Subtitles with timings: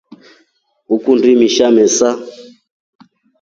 [0.95, 2.07] Ukundi imisha mesa?